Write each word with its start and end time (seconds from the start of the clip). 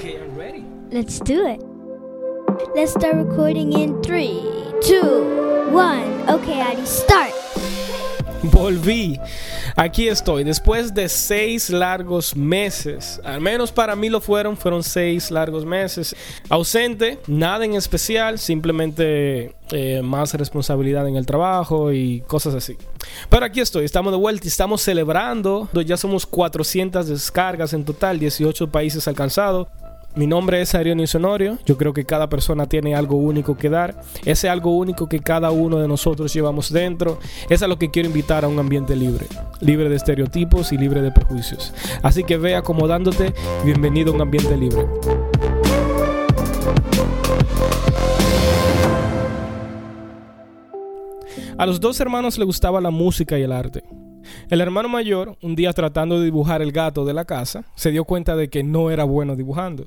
Okay, 0.00 0.16
I'm 0.16 0.34
ready. 0.34 0.64
Let's 0.90 1.20
do 1.20 1.46
it. 1.46 1.60
Let's 2.74 2.92
start 2.92 3.16
recording 3.16 3.74
in 3.74 4.02
three, 4.02 4.40
two, 4.80 5.68
one. 5.70 6.26
Okay, 6.26 6.58
Adi, 6.58 6.86
start. 6.86 7.32
Volví. 8.44 9.20
Aquí 9.76 10.08
estoy. 10.08 10.44
Después 10.44 10.94
de 10.94 11.06
seis 11.10 11.68
largos 11.68 12.34
meses. 12.34 13.20
Al 13.24 13.42
menos 13.42 13.72
para 13.72 13.94
mí 13.94 14.08
lo 14.08 14.22
fueron. 14.22 14.56
Fueron 14.56 14.82
seis 14.82 15.30
largos 15.30 15.66
meses. 15.66 16.16
Ausente. 16.48 17.18
Nada 17.26 17.66
en 17.66 17.74
especial. 17.74 18.38
Simplemente 18.38 19.54
eh, 19.70 20.00
más 20.02 20.32
responsabilidad 20.32 21.06
en 21.08 21.16
el 21.16 21.26
trabajo 21.26 21.92
y 21.92 22.22
cosas 22.22 22.54
así. 22.54 22.78
Pero 23.28 23.44
aquí 23.44 23.60
estoy. 23.60 23.84
Estamos 23.84 24.14
de 24.14 24.18
vuelta 24.18 24.46
y 24.46 24.48
estamos 24.48 24.80
celebrando. 24.80 25.68
Ya 25.84 25.98
somos 25.98 26.24
400 26.24 27.06
descargas 27.06 27.74
en 27.74 27.84
total. 27.84 28.18
18 28.18 28.70
países 28.70 29.06
alcanzados. 29.06 29.68
Mi 30.16 30.26
nombre 30.26 30.60
es 30.60 30.74
Ariel 30.74 31.06
Sonorio. 31.06 31.56
Yo 31.64 31.76
creo 31.76 31.92
que 31.92 32.04
cada 32.04 32.28
persona 32.28 32.66
tiene 32.66 32.96
algo 32.96 33.16
único 33.16 33.56
que 33.56 33.70
dar. 33.70 34.02
Ese 34.24 34.48
algo 34.48 34.76
único 34.76 35.08
que 35.08 35.20
cada 35.20 35.52
uno 35.52 35.78
de 35.78 35.86
nosotros 35.86 36.34
llevamos 36.34 36.72
dentro 36.72 37.20
es 37.48 37.62
a 37.62 37.68
lo 37.68 37.78
que 37.78 37.92
quiero 37.92 38.08
invitar 38.08 38.44
a 38.44 38.48
un 38.48 38.58
ambiente 38.58 38.96
libre. 38.96 39.26
Libre 39.60 39.88
de 39.88 39.94
estereotipos 39.94 40.72
y 40.72 40.78
libre 40.78 41.00
de 41.00 41.12
prejuicios. 41.12 41.72
Así 42.02 42.24
que 42.24 42.38
ve 42.38 42.56
acomodándote. 42.56 43.32
Bienvenido 43.64 44.10
a 44.10 44.16
un 44.16 44.22
ambiente 44.22 44.56
libre. 44.56 44.84
A 51.56 51.66
los 51.66 51.78
dos 51.78 52.00
hermanos 52.00 52.36
les 52.36 52.46
gustaba 52.46 52.80
la 52.80 52.90
música 52.90 53.38
y 53.38 53.42
el 53.42 53.52
arte. 53.52 53.84
El 54.48 54.60
hermano 54.60 54.88
mayor, 54.88 55.36
un 55.40 55.54
día 55.54 55.72
tratando 55.72 56.18
de 56.18 56.24
dibujar 56.24 56.62
el 56.62 56.72
gato 56.72 57.04
de 57.04 57.14
la 57.14 57.24
casa, 57.26 57.64
se 57.76 57.92
dio 57.92 58.04
cuenta 58.04 58.34
de 58.34 58.50
que 58.50 58.64
no 58.64 58.90
era 58.90 59.04
bueno 59.04 59.36
dibujando 59.36 59.86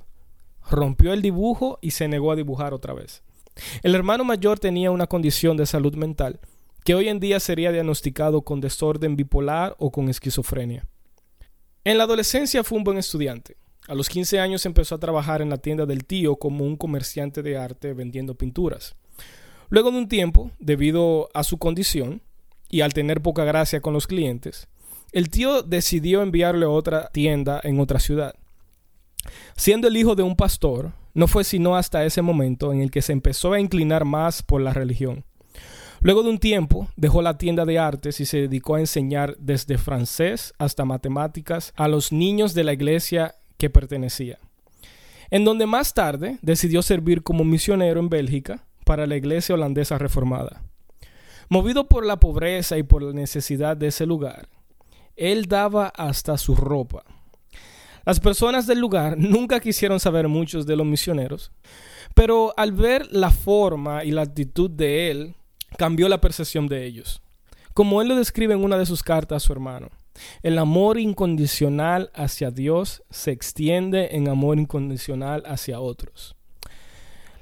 rompió 0.70 1.14
el 1.14 1.22
dibujo 1.22 1.80
y 1.82 1.92
se 1.92 2.08
negó 2.08 2.32
a 2.32 2.36
dibujar 2.36 2.74
otra 2.74 2.94
vez. 2.94 3.24
El 3.84 3.96
hermano 3.96 4.24
mayor 4.24 4.60
tenía 4.60 4.92
una 4.92 5.08
condición 5.08 5.58
de 5.58 5.66
salud 5.66 5.96
mental 5.96 6.40
que 6.84 6.96
hoy 6.96 7.08
en 7.08 7.20
día 7.20 7.40
sería 7.40 7.72
diagnosticado 7.72 8.42
con 8.42 8.60
desorden 8.60 9.16
bipolar 9.16 9.76
o 9.80 9.92
con 9.92 10.10
esquizofrenia. 10.10 10.86
En 11.86 11.98
la 11.98 12.04
adolescencia 12.06 12.64
fue 12.64 12.78
un 12.78 12.84
buen 12.84 12.98
estudiante. 12.98 13.58
A 13.88 13.96
los 13.96 14.08
15 14.10 14.40
años 14.40 14.66
empezó 14.66 14.96
a 14.96 15.00
trabajar 15.00 15.42
en 15.42 15.50
la 15.50 15.58
tienda 15.58 15.86
del 15.86 16.06
tío 16.06 16.38
como 16.38 16.66
un 16.66 16.78
comerciante 16.78 17.42
de 17.42 17.58
arte 17.58 17.94
vendiendo 17.94 18.36
pinturas. 18.36 18.96
Luego 19.70 19.92
de 19.92 19.98
un 19.98 20.08
tiempo, 20.08 20.52
debido 20.60 21.30
a 21.34 21.44
su 21.44 21.58
condición 21.58 22.22
y 22.70 22.82
al 22.82 22.94
tener 22.94 23.22
poca 23.22 23.44
gracia 23.44 23.82
con 23.82 23.94
los 23.94 24.08
clientes, 24.08 24.68
el 25.12 25.30
tío 25.30 25.62
decidió 25.62 26.22
enviarle 26.22 26.66
a 26.66 26.70
otra 26.70 27.10
tienda 27.10 27.60
en 27.64 27.80
otra 27.80 28.00
ciudad. 28.00 28.36
Siendo 29.56 29.88
el 29.88 29.98
hijo 29.98 30.16
de 30.16 30.24
un 30.24 30.36
pastor, 30.36 30.94
no 31.14 31.28
fue 31.28 31.44
sino 31.44 31.76
hasta 31.76 32.06
ese 32.06 32.22
momento 32.22 32.74
en 32.74 32.82
el 32.82 32.92
que 32.92 33.02
se 33.02 33.14
empezó 33.14 33.54
a 33.54 33.60
inclinar 33.60 34.06
más 34.06 34.42
por 34.42 34.62
la 34.62 34.74
religión. 34.74 35.26
Luego 36.02 36.24
de 36.24 36.30
un 36.30 36.40
tiempo, 36.40 36.90
dejó 36.98 37.22
la 37.22 37.38
tienda 37.38 37.66
de 37.66 37.80
artes 37.80 38.20
y 38.20 38.26
se 38.26 38.42
dedicó 38.42 38.76
a 38.76 38.82
enseñar 38.82 39.38
desde 39.38 39.78
francés 39.78 40.54
hasta 40.58 40.84
matemáticas 40.84 41.72
a 41.78 41.88
los 41.88 42.12
niños 42.12 42.54
de 42.54 42.66
la 42.66 42.74
iglesia 42.74 43.36
que 43.58 43.70
pertenecía. 43.70 44.40
En 45.30 45.46
donde 45.46 45.66
más 45.66 45.94
tarde 45.94 46.40
decidió 46.42 46.82
servir 46.82 47.24
como 47.24 47.46
misionero 47.46 48.00
en 48.00 48.10
Bélgica 48.10 48.66
para 48.86 49.08
la 49.08 49.16
iglesia 49.16 49.56
holandesa 49.56 49.98
reformada. 49.98 50.64
Movido 51.48 51.88
por 51.88 52.06
la 52.06 52.20
pobreza 52.20 52.78
y 52.78 52.84
por 52.84 53.02
la 53.02 53.14
necesidad 53.14 53.78
de 53.78 53.88
ese 53.88 54.06
lugar, 54.06 54.50
él 55.16 55.46
daba 55.46 55.88
hasta 55.88 56.38
su 56.38 56.56
ropa 56.56 57.06
las 58.06 58.20
personas 58.20 58.68
del 58.68 58.80
lugar 58.80 59.18
nunca 59.18 59.60
quisieron 59.60 60.00
saber 60.00 60.28
muchos 60.28 60.66
de 60.66 60.76
los 60.76 60.86
misioneros, 60.86 61.52
pero 62.14 62.54
al 62.58 62.72
ver 62.72 63.08
la 63.12 63.32
forma 63.32 64.04
y 64.04 64.12
la 64.12 64.22
actitud 64.22 64.70
de 64.70 65.12
él, 65.12 65.36
cambió 65.78 66.08
la 66.08 66.22
percepción 66.22 66.68
de 66.68 66.86
ellos. 66.86 67.22
Como 67.74 68.02
él 68.02 68.08
lo 68.08 68.16
describe 68.16 68.54
en 68.54 68.64
una 68.64 68.78
de 68.78 68.86
sus 68.86 69.02
cartas 69.02 69.38
a 69.38 69.46
su 69.46 69.52
hermano, 69.52 69.90
el 70.44 70.60
amor 70.60 71.00
incondicional 71.00 72.12
hacia 72.14 72.52
Dios 72.52 73.04
se 73.10 73.32
extiende 73.32 74.16
en 74.16 74.28
amor 74.28 74.60
incondicional 74.60 75.44
hacia 75.48 75.80
otros. 75.80 76.36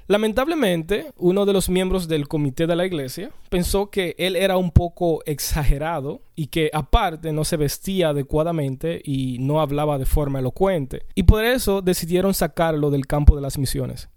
Lamentablemente, 0.06 1.12
uno 1.16 1.46
de 1.46 1.52
los 1.52 1.68
miembros 1.68 2.08
del 2.08 2.28
comité 2.28 2.66
de 2.66 2.76
la 2.76 2.86
iglesia 2.86 3.30
pensó 3.48 3.90
que 3.90 4.14
él 4.18 4.36
era 4.36 4.56
un 4.56 4.70
poco 4.70 5.22
exagerado 5.26 6.22
y 6.34 6.48
que 6.48 6.70
aparte 6.72 7.32
no 7.32 7.44
se 7.44 7.56
vestía 7.56 8.08
adecuadamente 8.08 9.00
y 9.04 9.38
no 9.38 9.60
hablaba 9.60 9.98
de 9.98 10.06
forma 10.06 10.40
elocuente, 10.40 11.06
y 11.14 11.24
por 11.24 11.44
eso 11.44 11.82
decidieron 11.82 12.34
sacarlo 12.34 12.90
del 12.90 13.06
campo 13.06 13.36
de 13.36 13.42
las 13.42 13.58
misiones. 13.58 14.08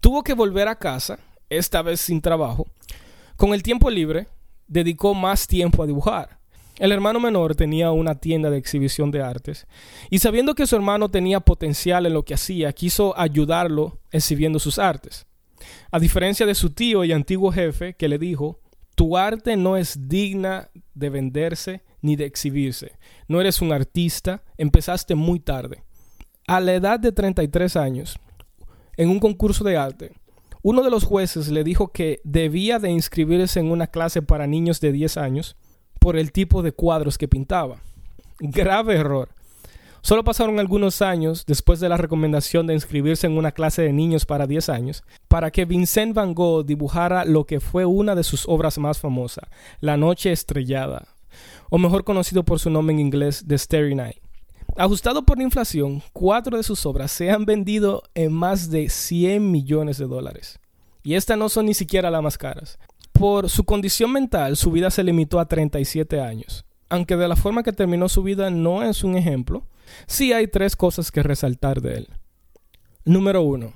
Tuvo 0.00 0.22
que 0.22 0.34
volver 0.34 0.68
a 0.68 0.78
casa, 0.78 1.18
esta 1.48 1.82
vez 1.82 2.00
sin 2.00 2.20
trabajo. 2.20 2.66
Con 3.36 3.54
el 3.54 3.62
tiempo 3.62 3.90
libre, 3.90 4.28
dedicó 4.66 5.14
más 5.14 5.46
tiempo 5.46 5.82
a 5.82 5.86
dibujar 5.86 6.39
el 6.80 6.92
hermano 6.92 7.20
menor 7.20 7.54
tenía 7.54 7.92
una 7.92 8.14
tienda 8.14 8.48
de 8.48 8.56
exhibición 8.56 9.10
de 9.10 9.20
artes 9.20 9.66
y 10.08 10.18
sabiendo 10.18 10.54
que 10.54 10.66
su 10.66 10.76
hermano 10.76 11.10
tenía 11.10 11.40
potencial 11.40 12.06
en 12.06 12.14
lo 12.14 12.24
que 12.24 12.32
hacía, 12.32 12.72
quiso 12.72 13.16
ayudarlo 13.18 14.00
exhibiendo 14.10 14.58
sus 14.58 14.78
artes. 14.78 15.26
A 15.90 15.98
diferencia 15.98 16.46
de 16.46 16.54
su 16.54 16.70
tío 16.70 17.04
y 17.04 17.12
antiguo 17.12 17.52
jefe 17.52 17.92
que 17.92 18.08
le 18.08 18.16
dijo, 18.16 18.60
tu 18.94 19.18
arte 19.18 19.58
no 19.58 19.76
es 19.76 20.08
digna 20.08 20.70
de 20.94 21.10
venderse 21.10 21.82
ni 22.00 22.16
de 22.16 22.24
exhibirse. 22.24 22.92
No 23.28 23.42
eres 23.42 23.60
un 23.60 23.72
artista, 23.72 24.42
empezaste 24.56 25.14
muy 25.14 25.38
tarde. 25.38 25.84
A 26.46 26.60
la 26.60 26.72
edad 26.72 26.98
de 26.98 27.12
33 27.12 27.76
años, 27.76 28.18
en 28.96 29.10
un 29.10 29.20
concurso 29.20 29.64
de 29.64 29.76
arte, 29.76 30.12
uno 30.62 30.82
de 30.82 30.90
los 30.90 31.04
jueces 31.04 31.48
le 31.48 31.62
dijo 31.62 31.92
que 31.92 32.22
debía 32.24 32.78
de 32.78 32.88
inscribirse 32.88 33.60
en 33.60 33.70
una 33.70 33.86
clase 33.86 34.22
para 34.22 34.46
niños 34.46 34.80
de 34.80 34.92
10 34.92 35.18
años 35.18 35.56
por 36.00 36.16
el 36.16 36.32
tipo 36.32 36.62
de 36.62 36.72
cuadros 36.72 37.16
que 37.16 37.28
pintaba. 37.28 37.76
Grave 38.40 38.96
error. 38.96 39.28
Solo 40.02 40.24
pasaron 40.24 40.58
algunos 40.58 41.02
años 41.02 41.44
después 41.46 41.78
de 41.78 41.90
la 41.90 41.98
recomendación 41.98 42.66
de 42.66 42.72
inscribirse 42.72 43.26
en 43.26 43.36
una 43.36 43.52
clase 43.52 43.82
de 43.82 43.92
niños 43.92 44.24
para 44.24 44.46
10 44.46 44.70
años 44.70 45.04
para 45.28 45.50
que 45.50 45.66
Vincent 45.66 46.14
Van 46.14 46.32
Gogh 46.32 46.64
dibujara 46.64 47.26
lo 47.26 47.44
que 47.44 47.60
fue 47.60 47.84
una 47.84 48.14
de 48.14 48.24
sus 48.24 48.48
obras 48.48 48.78
más 48.78 48.98
famosas, 48.98 49.44
La 49.80 49.98
Noche 49.98 50.32
Estrellada, 50.32 51.06
o 51.68 51.76
mejor 51.76 52.04
conocido 52.04 52.44
por 52.44 52.58
su 52.58 52.70
nombre 52.70 52.94
en 52.94 53.00
inglés, 53.00 53.44
The 53.46 53.58
Starry 53.58 53.94
Night. 53.94 54.16
Ajustado 54.76 55.22
por 55.24 55.36
la 55.36 55.44
inflación, 55.44 56.02
cuatro 56.14 56.56
de 56.56 56.62
sus 56.62 56.86
obras 56.86 57.12
se 57.12 57.30
han 57.30 57.44
vendido 57.44 58.02
en 58.14 58.32
más 58.32 58.70
de 58.70 58.88
100 58.88 59.50
millones 59.50 59.98
de 59.98 60.06
dólares. 60.06 60.60
Y 61.02 61.14
estas 61.14 61.36
no 61.36 61.50
son 61.50 61.66
ni 61.66 61.74
siquiera 61.74 62.10
las 62.10 62.22
más 62.22 62.38
caras. 62.38 62.78
Por 63.20 63.50
su 63.50 63.64
condición 63.64 64.12
mental, 64.12 64.56
su 64.56 64.70
vida 64.70 64.90
se 64.90 65.04
limitó 65.04 65.40
a 65.40 65.44
37 65.44 66.22
años. 66.22 66.64
Aunque 66.88 67.18
de 67.18 67.28
la 67.28 67.36
forma 67.36 67.62
que 67.62 67.70
terminó 67.70 68.08
su 68.08 68.22
vida 68.22 68.48
no 68.48 68.82
es 68.82 69.04
un 69.04 69.14
ejemplo, 69.14 69.68
sí 70.06 70.32
hay 70.32 70.48
tres 70.48 70.74
cosas 70.74 71.12
que 71.12 71.22
resaltar 71.22 71.82
de 71.82 71.98
él. 71.98 72.08
Número 73.04 73.42
uno, 73.42 73.74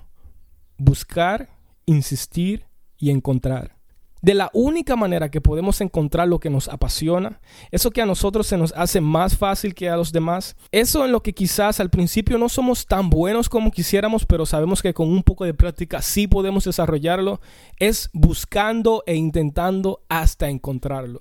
buscar, 0.79 1.51
insistir 1.85 2.65
y 2.97 3.11
encontrar 3.11 3.77
de 4.25 4.33
la 4.33 4.49
única 4.55 4.97
manera 4.97 5.31
que 5.31 5.43
podemos 5.43 5.83
encontrar 5.83 6.27
lo 6.29 6.41
que 6.41 6.49
nos 6.49 6.69
apasiona, 6.69 7.43
eso 7.71 7.91
que 7.91 8.01
a 8.01 8.07
nosotros 8.07 8.47
se 8.47 8.57
nos 8.57 8.73
hace 8.73 9.03
más 9.03 9.37
fácil 9.37 9.75
que 9.75 9.91
a 9.91 9.99
los 9.99 10.13
demás, 10.13 10.57
eso 10.73 11.05
en 11.05 11.13
lo 11.13 11.23
que 11.23 11.35
quizás 11.35 11.79
al 11.79 11.91
principio 11.91 12.39
no 12.39 12.49
somos 12.49 12.87
tan 12.87 13.11
buenos 13.11 13.51
como 13.51 13.71
quisiéramos, 13.71 14.25
pero 14.25 14.47
sabemos 14.47 14.81
que 14.81 14.95
con 14.95 15.11
un 15.11 15.23
poco 15.23 15.45
de 15.45 15.53
práctica 15.53 16.01
sí 16.01 16.27
podemos 16.27 16.65
desarrollarlo, 16.65 17.43
es 17.79 18.09
buscando 18.15 19.03
e 19.07 19.15
intentando 19.15 20.01
hasta 20.09 20.49
encontrarlo. 20.49 21.21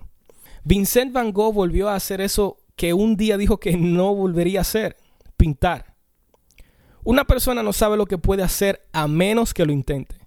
Vincent 0.64 1.12
Van 1.12 1.34
Gogh 1.34 1.54
volvió 1.54 1.90
a 1.90 1.96
hacer 1.96 2.22
eso 2.22 2.56
que 2.78 2.94
un 2.94 3.18
día 3.18 3.36
dijo 3.36 3.60
que 3.60 3.76
no 3.76 4.16
volvería 4.16 4.60
a 4.60 4.62
hacer, 4.62 4.96
pintar. 5.36 5.94
Una 7.04 7.26
persona 7.26 7.64
no 7.64 7.74
sabe 7.74 7.98
lo 7.98 8.06
que 8.06 8.18
puede 8.18 8.44
hacer 8.44 8.88
a 8.94 9.10
menos 9.10 9.54
que 9.54 9.66
lo 9.66 9.74
intente. 9.74 10.23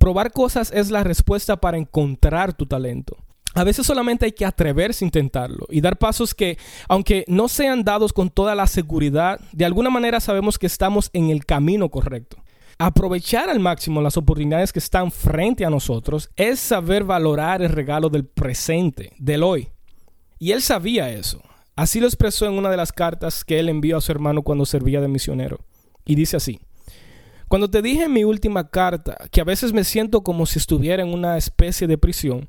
Probar 0.00 0.32
cosas 0.32 0.72
es 0.72 0.90
la 0.90 1.04
respuesta 1.04 1.60
para 1.60 1.76
encontrar 1.76 2.54
tu 2.54 2.64
talento. 2.64 3.18
A 3.52 3.64
veces 3.64 3.86
solamente 3.86 4.24
hay 4.24 4.32
que 4.32 4.46
atreverse 4.46 5.04
a 5.04 5.08
intentarlo 5.08 5.66
y 5.68 5.82
dar 5.82 5.98
pasos 5.98 6.34
que, 6.34 6.56
aunque 6.88 7.26
no 7.28 7.48
sean 7.48 7.84
dados 7.84 8.14
con 8.14 8.30
toda 8.30 8.54
la 8.54 8.66
seguridad, 8.66 9.38
de 9.52 9.66
alguna 9.66 9.90
manera 9.90 10.18
sabemos 10.18 10.58
que 10.58 10.66
estamos 10.66 11.10
en 11.12 11.28
el 11.28 11.44
camino 11.44 11.90
correcto. 11.90 12.38
Aprovechar 12.78 13.50
al 13.50 13.60
máximo 13.60 14.00
las 14.00 14.16
oportunidades 14.16 14.72
que 14.72 14.78
están 14.78 15.10
frente 15.10 15.66
a 15.66 15.70
nosotros 15.70 16.30
es 16.34 16.60
saber 16.60 17.04
valorar 17.04 17.60
el 17.60 17.68
regalo 17.68 18.08
del 18.08 18.24
presente, 18.24 19.12
del 19.18 19.42
hoy. 19.42 19.68
Y 20.38 20.52
él 20.52 20.62
sabía 20.62 21.10
eso. 21.10 21.42
Así 21.76 22.00
lo 22.00 22.06
expresó 22.06 22.46
en 22.46 22.54
una 22.54 22.70
de 22.70 22.78
las 22.78 22.90
cartas 22.90 23.44
que 23.44 23.58
él 23.58 23.68
envió 23.68 23.98
a 23.98 24.00
su 24.00 24.12
hermano 24.12 24.40
cuando 24.40 24.64
servía 24.64 25.02
de 25.02 25.08
misionero. 25.08 25.58
Y 26.06 26.14
dice 26.14 26.38
así, 26.38 26.58
cuando 27.50 27.68
te 27.68 27.82
dije 27.82 28.04
en 28.04 28.12
mi 28.12 28.22
última 28.22 28.68
carta 28.68 29.18
que 29.32 29.40
a 29.40 29.44
veces 29.44 29.72
me 29.72 29.82
siento 29.82 30.22
como 30.22 30.46
si 30.46 30.60
estuviera 30.60 31.02
en 31.02 31.12
una 31.12 31.36
especie 31.36 31.88
de 31.88 31.98
prisión, 31.98 32.48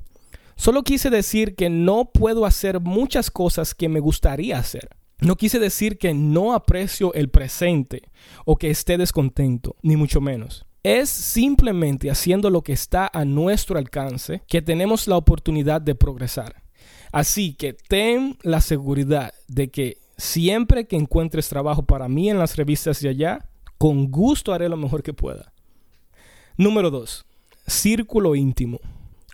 solo 0.54 0.84
quise 0.84 1.10
decir 1.10 1.56
que 1.56 1.68
no 1.68 2.12
puedo 2.14 2.46
hacer 2.46 2.78
muchas 2.78 3.28
cosas 3.28 3.74
que 3.74 3.88
me 3.88 3.98
gustaría 3.98 4.58
hacer. 4.58 4.90
No 5.18 5.34
quise 5.34 5.58
decir 5.58 5.98
que 5.98 6.14
no 6.14 6.54
aprecio 6.54 7.12
el 7.14 7.30
presente 7.30 8.12
o 8.44 8.54
que 8.54 8.70
esté 8.70 8.96
descontento, 8.96 9.74
ni 9.82 9.96
mucho 9.96 10.20
menos. 10.20 10.66
Es 10.84 11.08
simplemente 11.08 12.08
haciendo 12.08 12.48
lo 12.48 12.62
que 12.62 12.72
está 12.72 13.10
a 13.12 13.24
nuestro 13.24 13.78
alcance 13.78 14.42
que 14.46 14.62
tenemos 14.62 15.08
la 15.08 15.16
oportunidad 15.16 15.80
de 15.80 15.96
progresar. 15.96 16.62
Así 17.10 17.54
que 17.54 17.72
ten 17.72 18.38
la 18.42 18.60
seguridad 18.60 19.34
de 19.48 19.68
que 19.68 19.98
siempre 20.16 20.86
que 20.86 20.94
encuentres 20.94 21.48
trabajo 21.48 21.82
para 21.86 22.06
mí 22.08 22.30
en 22.30 22.38
las 22.38 22.54
revistas 22.54 23.00
de 23.00 23.08
allá, 23.08 23.48
con 23.82 24.12
gusto 24.12 24.54
haré 24.54 24.68
lo 24.68 24.76
mejor 24.76 25.02
que 25.02 25.12
pueda. 25.12 25.52
Número 26.56 26.88
2. 26.88 27.26
Círculo 27.66 28.36
íntimo. 28.36 28.78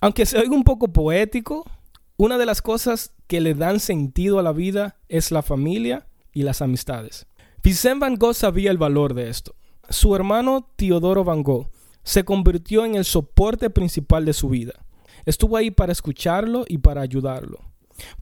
Aunque 0.00 0.24
se 0.24 0.38
oiga 0.38 0.56
un 0.56 0.64
poco 0.64 0.88
poético, 0.88 1.70
una 2.16 2.38
de 2.38 2.46
las 2.46 2.62
cosas 2.62 3.12
que 3.26 3.42
le 3.42 3.52
dan 3.52 3.78
sentido 3.78 4.38
a 4.38 4.42
la 4.42 4.52
vida 4.52 4.96
es 5.10 5.32
la 5.32 5.42
familia 5.42 6.06
y 6.32 6.44
las 6.44 6.62
amistades. 6.62 7.26
Vincent 7.62 8.00
Van 8.00 8.14
Gogh 8.14 8.32
sabía 8.32 8.70
el 8.70 8.78
valor 8.78 9.12
de 9.12 9.28
esto. 9.28 9.54
Su 9.90 10.16
hermano 10.16 10.66
Teodoro 10.76 11.24
Van 11.24 11.42
Gogh 11.42 11.68
se 12.02 12.24
convirtió 12.24 12.86
en 12.86 12.94
el 12.94 13.04
soporte 13.04 13.68
principal 13.68 14.24
de 14.24 14.32
su 14.32 14.48
vida. 14.48 14.82
Estuvo 15.26 15.58
ahí 15.58 15.70
para 15.70 15.92
escucharlo 15.92 16.64
y 16.66 16.78
para 16.78 17.02
ayudarlo, 17.02 17.58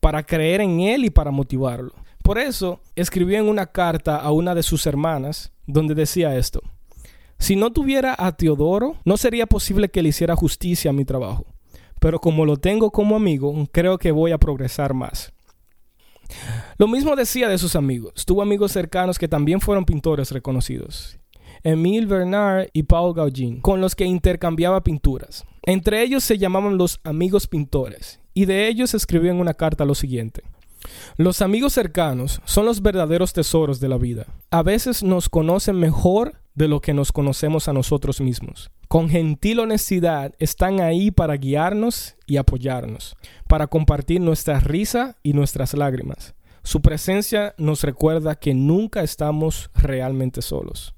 para 0.01 0.25
creer 0.25 0.61
en 0.61 0.81
él 0.81 1.05
y 1.05 1.11
para 1.11 1.31
motivarlo. 1.31 1.95
Por 2.27 2.39
eso 2.39 2.81
escribió 2.97 3.39
en 3.39 3.49
una 3.49 3.67
carta 3.67 4.17
a 4.17 4.33
una 4.33 4.57
de 4.57 4.65
sus 4.65 4.85
hermanas 4.89 5.53
donde 5.65 5.95
decía 5.95 6.37
esto. 6.37 6.61
Si 7.39 7.55
no 7.55 7.73
tuviera 7.73 8.17
a 8.19 8.33
Teodoro, 8.33 8.97
no 9.05 9.17
sería 9.17 9.47
posible 9.47 9.91
que 9.91 10.03
le 10.03 10.09
hiciera 10.09 10.35
justicia 10.35 10.91
a 10.91 10.93
mi 10.93 11.05
trabajo. 11.05 11.47
Pero 12.01 12.19
como 12.19 12.45
lo 12.45 12.57
tengo 12.57 12.91
como 12.91 13.15
amigo, 13.15 13.55
creo 13.71 13.97
que 13.99 14.11
voy 14.11 14.33
a 14.33 14.39
progresar 14.39 14.93
más. 14.93 15.33
Lo 16.79 16.89
mismo 16.89 17.15
decía 17.15 17.49
de 17.49 17.59
sus 17.59 17.77
amigos. 17.77 18.27
Tuvo 18.27 18.43
amigos 18.43 18.73
cercanos 18.73 19.21
que 19.21 19.29
también 19.29 19.61
fueron 19.61 19.85
pintores 19.85 20.33
reconocidos. 20.33 21.21
Emile 21.63 22.07
Bernard 22.07 22.71
y 22.73 22.83
Paul 22.83 23.15
Gauguin, 23.15 23.61
con 23.61 23.81
los 23.81 23.95
que 23.95 24.05
intercambiaba 24.05 24.83
pinturas. 24.83 25.45
Entre 25.63 26.03
ellos 26.03 26.25
se 26.25 26.39
llamaban 26.39 26.77
los 26.77 26.99
amigos 27.05 27.47
pintores, 27.47 28.19
y 28.35 28.47
de 28.47 28.67
ellos 28.67 28.95
escribió 28.95 29.31
en 29.31 29.39
una 29.39 29.55
carta 29.55 29.85
lo 29.85 29.95
siguiente. 29.95 30.43
Los 31.17 31.43
amigos 31.43 31.73
cercanos 31.73 32.41
son 32.45 32.67
los 32.67 32.83
verdaderos 32.83 33.33
tesoros 33.33 33.81
de 33.81 33.89
la 33.89 33.99
vida. 33.99 34.27
A 34.51 34.63
veces 34.63 35.03
nos 35.03 35.29
conocen 35.29 35.77
mejor 35.77 36.41
de 36.55 36.69
lo 36.69 36.81
que 36.81 36.95
nos 36.95 37.13
conocemos 37.13 37.69
a 37.69 37.73
nosotros 37.73 38.21
mismos. 38.21 38.71
Con 38.89 39.09
gentil 39.09 39.61
honestidad 39.61 40.35
están 40.39 40.81
ahí 40.81 41.11
para 41.11 41.37
guiarnos 41.37 42.17
y 42.27 42.39
apoyarnos, 42.39 43.17
para 43.47 43.67
compartir 43.67 44.21
nuestra 44.21 44.61
risa 44.61 45.17
y 45.23 45.33
nuestras 45.33 45.75
lágrimas. 45.75 46.35
Su 46.63 46.81
presencia 46.81 47.55
nos 47.59 47.83
recuerda 47.83 48.35
que 48.35 48.55
nunca 48.55 49.03
estamos 49.03 49.71
realmente 49.75 50.43
solos. 50.43 50.95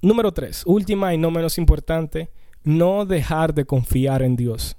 Número 0.00 0.32
3. 0.32 0.62
Última 0.66 1.14
y 1.14 1.18
no 1.18 1.30
menos 1.30 1.58
importante, 1.58 2.30
no 2.64 3.04
dejar 3.04 3.54
de 3.54 3.64
confiar 3.64 4.22
en 4.22 4.36
Dios. 4.36 4.76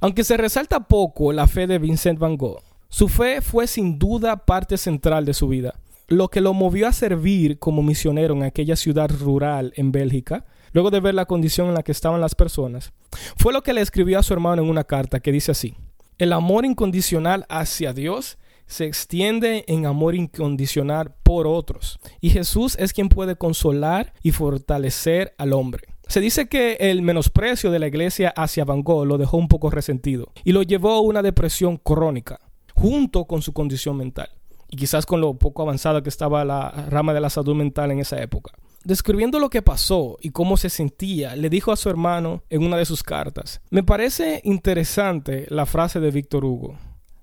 Aunque 0.00 0.24
se 0.24 0.36
resalta 0.36 0.80
poco 0.80 1.32
la 1.32 1.46
fe 1.46 1.66
de 1.66 1.78
Vincent 1.78 2.18
Van 2.18 2.36
Gogh, 2.36 2.62
su 2.92 3.08
fe 3.08 3.40
fue 3.40 3.66
sin 3.66 3.98
duda 3.98 4.44
parte 4.44 4.76
central 4.76 5.24
de 5.24 5.32
su 5.32 5.48
vida. 5.48 5.72
Lo 6.08 6.28
que 6.28 6.42
lo 6.42 6.52
movió 6.52 6.86
a 6.86 6.92
servir 6.92 7.58
como 7.58 7.82
misionero 7.82 8.34
en 8.34 8.42
aquella 8.42 8.76
ciudad 8.76 9.10
rural 9.10 9.72
en 9.76 9.92
Bélgica, 9.92 10.44
luego 10.72 10.90
de 10.90 11.00
ver 11.00 11.14
la 11.14 11.24
condición 11.24 11.68
en 11.68 11.74
la 11.74 11.82
que 11.82 11.92
estaban 11.92 12.20
las 12.20 12.34
personas, 12.34 12.92
fue 13.38 13.54
lo 13.54 13.62
que 13.62 13.72
le 13.72 13.80
escribió 13.80 14.18
a 14.18 14.22
su 14.22 14.34
hermano 14.34 14.62
en 14.62 14.68
una 14.68 14.84
carta 14.84 15.20
que 15.20 15.32
dice 15.32 15.52
así, 15.52 15.74
el 16.18 16.34
amor 16.34 16.66
incondicional 16.66 17.46
hacia 17.48 17.94
Dios 17.94 18.36
se 18.66 18.84
extiende 18.84 19.64
en 19.68 19.86
amor 19.86 20.14
incondicional 20.14 21.14
por 21.22 21.46
otros, 21.46 21.98
y 22.20 22.28
Jesús 22.28 22.76
es 22.78 22.92
quien 22.92 23.08
puede 23.08 23.36
consolar 23.36 24.12
y 24.22 24.32
fortalecer 24.32 25.34
al 25.38 25.54
hombre. 25.54 25.84
Se 26.08 26.20
dice 26.20 26.46
que 26.46 26.74
el 26.78 27.00
menosprecio 27.00 27.70
de 27.70 27.78
la 27.78 27.86
iglesia 27.86 28.34
hacia 28.36 28.66
Van 28.66 28.82
Gogh 28.82 29.06
lo 29.06 29.16
dejó 29.16 29.38
un 29.38 29.48
poco 29.48 29.70
resentido 29.70 30.30
y 30.44 30.52
lo 30.52 30.62
llevó 30.62 30.90
a 30.90 31.00
una 31.00 31.22
depresión 31.22 31.78
crónica 31.78 32.38
junto 32.82 33.26
con 33.26 33.42
su 33.42 33.52
condición 33.52 33.96
mental 33.96 34.28
y 34.68 34.76
quizás 34.76 35.06
con 35.06 35.20
lo 35.20 35.34
poco 35.34 35.62
avanzada 35.62 36.02
que 36.02 36.08
estaba 36.08 36.44
la 36.44 36.68
rama 36.90 37.14
de 37.14 37.20
la 37.20 37.30
salud 37.30 37.54
mental 37.54 37.92
en 37.92 38.00
esa 38.00 38.20
época. 38.20 38.52
Describiendo 38.82 39.38
lo 39.38 39.50
que 39.50 39.62
pasó 39.62 40.18
y 40.20 40.30
cómo 40.30 40.56
se 40.56 40.68
sentía, 40.68 41.36
le 41.36 41.48
dijo 41.48 41.70
a 41.70 41.76
su 41.76 41.88
hermano 41.88 42.42
en 42.50 42.64
una 42.64 42.76
de 42.76 42.84
sus 42.84 43.04
cartas, 43.04 43.60
me 43.70 43.84
parece 43.84 44.40
interesante 44.42 45.46
la 45.48 45.64
frase 45.64 46.00
de 46.00 46.10
Víctor 46.10 46.44
Hugo, 46.44 46.76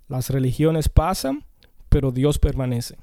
las 0.07 0.29
religiones 0.29 0.87
pasan, 0.87 1.43
pero 1.89 2.11
Dios 2.11 2.39
permanece. 2.39 2.95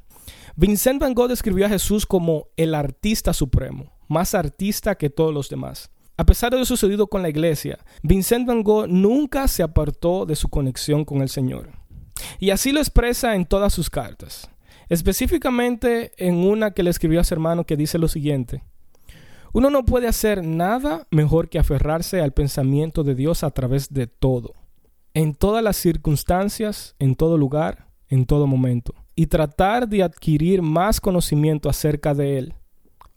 Vincent 0.55 0.99
Van 0.99 1.12
Gogh 1.12 1.29
describió 1.29 1.67
a 1.67 1.69
Jesús 1.69 2.06
como 2.06 2.47
el 2.56 2.75
artista 2.75 3.35
supremo, 3.35 3.93
más 4.08 4.35
artista 4.35 4.94
que 4.94 5.11
todos 5.11 5.35
los 5.35 5.50
demás. 5.50 5.91
A 6.17 6.25
pesar 6.25 6.53
de 6.53 6.58
lo 6.58 6.64
sucedido 6.64 7.08
con 7.08 7.20
la 7.20 7.29
iglesia, 7.29 7.79
Vincent 8.03 8.49
Van 8.49 8.62
Gogh 8.62 8.88
nunca 8.88 9.47
se 9.47 9.62
apartó 9.62 10.25
de 10.25 10.37
su 10.37 10.49
conexión 10.49 11.05
con 11.05 11.20
el 11.20 11.29
Señor. 11.29 11.86
Y 12.39 12.51
así 12.51 12.73
lo 12.73 12.81
expresa 12.81 13.35
en 13.35 13.47
todas 13.47 13.73
sus 13.73 13.91
cartas. 13.91 14.51
Específicamente 14.89 16.13
en 16.17 16.37
una 16.37 16.71
que 16.71 16.83
le 16.83 16.91
escribió 16.91 17.21
a 17.21 17.25
su 17.25 17.35
hermano 17.35 17.65
que 17.65 17.77
dice 17.77 17.99
lo 17.99 18.09
siguiente. 18.09 18.63
Uno 19.53 19.71
no 19.71 19.85
puede 19.85 20.07
hacer 20.07 20.45
nada 20.45 21.07
mejor 21.11 21.49
que 21.49 21.59
aferrarse 21.59 22.21
al 22.21 22.33
pensamiento 22.33 23.05
de 23.05 23.15
Dios 23.15 23.43
a 23.43 23.51
través 23.51 23.93
de 23.93 24.07
todo, 24.07 24.55
en 25.15 25.35
todas 25.35 25.65
las 25.65 25.77
circunstancias, 25.77 26.95
en 26.99 27.15
todo 27.15 27.39
lugar, 27.39 27.87
en 28.09 28.27
todo 28.27 28.47
momento, 28.47 28.95
y 29.15 29.29
tratar 29.29 29.89
de 29.89 30.03
adquirir 30.03 30.61
más 30.61 31.01
conocimiento 31.01 31.71
acerca 31.71 32.13
de 32.13 32.39
Él, 32.39 32.55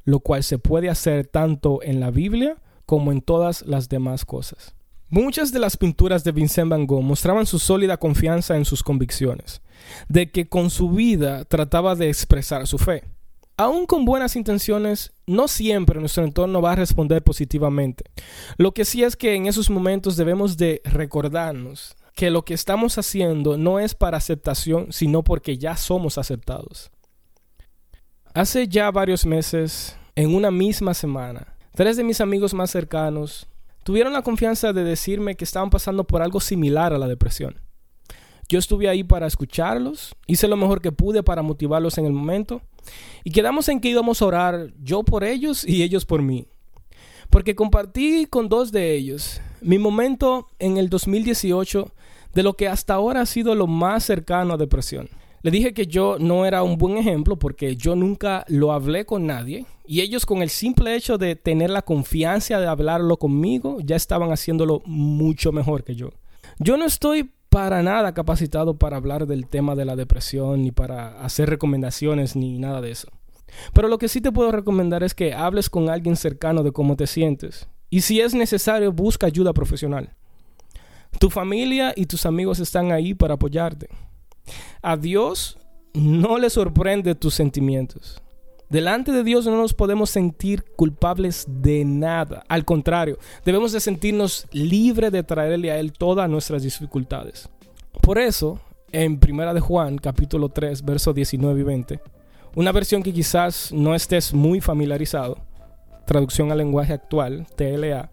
lo 0.06 0.22
cual 0.22 0.44
se 0.44 0.58
puede 0.58 0.90
hacer 0.90 1.28
tanto 1.28 1.84
en 1.84 2.00
la 2.00 2.10
Biblia 2.10 2.56
como 2.86 3.12
en 3.12 3.22
todas 3.22 3.64
las 3.64 3.90
demás 3.90 4.24
cosas. 4.24 4.76
Muchas 5.12 5.52
de 5.52 5.58
las 5.58 5.76
pinturas 5.76 6.24
de 6.24 6.32
Vincent 6.32 6.70
Van 6.70 6.86
Gogh 6.86 7.02
mostraban 7.02 7.48
su 7.48 7.58
sólida 7.58 7.98
confianza 7.98 8.56
en 8.56 8.64
sus 8.64 8.84
convicciones, 8.84 9.64
de 10.08 10.30
que 10.30 10.48
con 10.48 10.70
su 10.70 10.92
vida 10.92 11.46
trataba 11.46 11.96
de 11.96 12.10
expresar 12.10 12.68
su 12.68 12.78
fe. 12.78 13.06
Aún 13.58 13.88
con 13.88 14.06
buenas 14.06 14.36
intenciones, 14.36 15.12
no 15.26 15.48
siempre 15.48 16.00
nuestro 16.00 16.24
entorno 16.24 16.62
va 16.62 16.74
a 16.74 16.76
responder 16.76 17.24
positivamente. 17.24 18.04
Lo 18.58 18.72
que 18.72 18.86
sí 18.86 19.04
es 19.04 19.16
que 19.16 19.34
en 19.34 19.48
esos 19.48 19.72
momentos 19.72 20.16
debemos 20.16 20.58
de 20.58 20.80
recordarnos 20.86 21.96
que 22.14 22.30
lo 22.30 22.46
que 22.46 22.54
estamos 22.54 23.00
haciendo 23.00 23.58
no 23.58 23.80
es 23.80 23.96
para 23.96 24.18
aceptación, 24.18 24.94
sino 24.94 25.24
porque 25.24 25.58
ya 25.58 25.76
somos 25.76 26.20
aceptados. 26.20 26.92
Hace 28.36 28.68
ya 28.68 28.92
varios 28.92 29.26
meses, 29.26 29.98
en 30.16 30.36
una 30.36 30.52
misma 30.52 30.94
semana, 30.94 31.56
tres 31.74 31.98
de 31.98 32.04
mis 32.04 32.22
amigos 32.22 32.54
más 32.54 32.70
cercanos 32.70 33.49
tuvieron 33.90 34.14
la 34.14 34.22
confianza 34.22 34.72
de 34.72 34.84
decirme 34.84 35.34
que 35.34 35.44
estaban 35.44 35.72
pasando 35.72 36.04
por 36.04 36.22
algo 36.22 36.40
similar 36.40 36.94
a 36.94 37.00
la 37.00 37.08
depresión. 37.08 37.60
Yo 38.48 38.60
estuve 38.60 38.88
ahí 38.88 39.04
para 39.04 39.26
escucharlos, 39.26 40.16
hice 40.28 40.48
lo 40.48 40.58
mejor 40.58 40.80
que 40.80 40.92
pude 40.92 41.24
para 41.24 41.42
motivarlos 41.42 41.98
en 41.98 42.06
el 42.06 42.14
momento 42.14 42.62
y 43.24 43.32
quedamos 43.32 43.68
en 43.68 43.80
que 43.80 43.90
íbamos 43.90 44.22
a 44.22 44.28
orar 44.28 44.74
yo 44.80 45.02
por 45.02 45.24
ellos 45.24 45.68
y 45.68 45.82
ellos 45.82 46.06
por 46.06 46.22
mí. 46.22 46.46
Porque 47.32 47.56
compartí 47.56 48.28
con 48.28 48.48
dos 48.48 48.72
de 48.72 48.94
ellos 48.94 49.42
mi 49.60 49.80
momento 49.80 50.46
en 50.60 50.78
el 50.78 50.90
2018 50.90 51.92
de 52.36 52.44
lo 52.44 52.54
que 52.54 52.68
hasta 52.68 52.94
ahora 52.94 53.22
ha 53.22 53.26
sido 53.26 53.56
lo 53.56 53.66
más 53.66 54.04
cercano 54.04 54.54
a 54.54 54.58
depresión. 54.58 55.10
Le 55.42 55.52
dije 55.52 55.74
que 55.74 55.88
yo 55.88 56.18
no 56.20 56.46
era 56.46 56.64
un 56.64 56.78
buen 56.78 56.98
ejemplo 56.98 57.38
porque 57.38 57.78
yo 57.78 57.96
nunca 57.96 58.44
lo 58.50 58.74
hablé 58.74 59.06
con 59.06 59.26
nadie 59.26 59.66
y 59.86 60.02
ellos 60.02 60.26
con 60.26 60.42
el 60.42 60.50
simple 60.50 60.96
hecho 60.96 61.18
de 61.18 61.36
tener 61.36 61.70
la 61.70 61.82
confianza 61.82 62.60
de 62.60 62.68
hablarlo 62.68 63.18
conmigo 63.18 63.78
ya 63.82 63.96
estaban 63.96 64.32
haciéndolo 64.32 64.82
mucho 64.86 65.52
mejor 65.52 65.84
que 65.84 65.96
yo. 65.96 66.10
Yo 66.60 66.76
no 66.76 66.86
estoy 66.86 67.32
para 67.50 67.82
nada 67.82 68.14
capacitado 68.14 68.78
para 68.78 68.98
hablar 68.98 69.28
del 69.28 69.48
tema 69.48 69.76
de 69.76 69.86
la 69.86 69.96
depresión 69.96 70.62
ni 70.62 70.72
para 70.72 71.22
hacer 71.24 71.50
recomendaciones 71.50 72.36
ni 72.36 72.60
nada 72.60 72.82
de 72.82 72.92
eso. 72.92 73.08
Pero 73.74 73.88
lo 73.88 73.98
que 73.98 74.10
sí 74.10 74.20
te 74.20 74.32
puedo 74.32 74.52
recomendar 74.52 75.04
es 75.04 75.16
que 75.16 75.34
hables 75.34 75.70
con 75.70 75.90
alguien 75.90 76.18
cercano 76.18 76.64
de 76.64 76.72
cómo 76.74 76.98
te 76.98 77.08
sientes 77.08 77.68
y 77.90 78.02
si 78.02 78.20
es 78.20 78.34
necesario 78.34 78.92
busca 78.92 79.28
ayuda 79.28 79.54
profesional. 79.54 80.14
Tu 81.18 81.30
familia 81.30 81.94
y 81.96 82.06
tus 82.06 82.26
amigos 82.26 82.60
están 82.60 82.92
ahí 82.92 83.14
para 83.14 83.36
apoyarte. 83.36 83.88
A 84.82 84.98
Dios 84.98 85.58
no 85.94 86.38
le 86.38 86.50
sorprende 86.50 87.16
tus 87.16 87.34
sentimientos. 87.34 88.22
Delante 88.70 89.12
de 89.12 89.24
Dios 89.24 89.46
no 89.46 89.58
nos 89.58 89.74
podemos 89.74 90.12
sentir 90.12 90.64
culpables 90.76 91.46
de 91.48 91.84
nada. 91.84 92.44
Al 92.48 92.66
contrario, 92.66 93.18
debemos 93.44 93.72
de 93.72 93.80
sentirnos 93.80 94.46
libres 94.52 95.12
de 95.12 95.24
traerle 95.24 95.72
a 95.72 95.80
Él 95.80 95.92
todas 95.92 96.30
nuestras 96.30 96.62
dificultades. 96.62 97.50
Por 98.02 98.20
eso, 98.20 98.60
en 98.92 99.20
Primera 99.20 99.56
de 99.56 99.60
Juan, 99.60 99.98
capítulo 99.98 100.50
3, 100.50 100.86
versos 100.86 101.16
19 101.16 101.60
y 101.60 101.64
20, 101.64 102.00
una 102.56 102.72
versión 102.72 103.02
que 103.02 103.12
quizás 103.12 103.72
no 103.72 103.96
estés 103.96 104.36
muy 104.36 104.62
familiarizado, 104.62 105.40
traducción 106.06 106.52
al 106.52 106.60
lenguaje 106.60 106.94
actual, 106.94 107.48
TLA, 107.56 108.12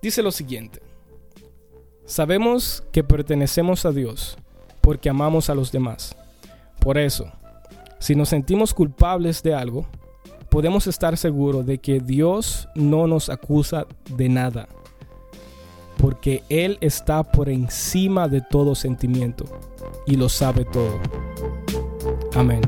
dice 0.00 0.22
lo 0.22 0.30
siguiente. 0.30 0.80
Sabemos 2.04 2.84
que 2.92 3.02
pertenecemos 3.02 3.86
a 3.86 3.90
Dios 3.90 4.36
porque 4.84 5.08
amamos 5.08 5.48
a 5.48 5.54
los 5.54 5.72
demás. 5.72 6.14
Por 6.78 6.98
eso, 6.98 7.32
Si 7.98 8.14
nos 8.14 8.28
sentimos 8.28 8.74
culpables 8.74 9.42
de 9.42 9.54
algo, 9.54 9.86
podemos 10.50 10.86
estar 10.86 11.16
seguros 11.16 11.64
de 11.64 11.78
que 11.78 12.00
Dios 12.00 12.68
no 12.74 13.06
nos 13.06 13.30
acusa 13.30 13.86
de 14.10 14.28
nada, 14.28 14.68
porque 15.96 16.42
Él 16.50 16.76
está 16.82 17.22
por 17.22 17.48
encima 17.48 18.28
de 18.28 18.42
todo 18.42 18.74
sentimiento 18.74 19.46
y 20.06 20.16
lo 20.16 20.28
sabe 20.28 20.66
todo. 20.66 21.00
Amén. 22.34 22.60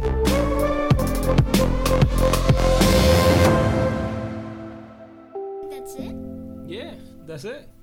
That's 5.71 5.97
it? 5.99 6.17
Yeah, 6.67 6.95
that's 7.27 7.45
it. 7.45 7.76